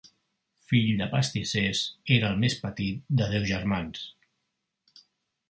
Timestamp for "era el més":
2.15-2.57